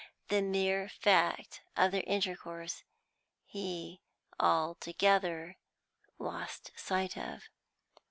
[0.29, 2.81] The mere fact of their intercourse
[3.45, 4.01] he
[4.39, 5.57] altogether
[6.17, 7.43] lost sight of.